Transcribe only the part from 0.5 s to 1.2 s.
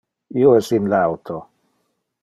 es in le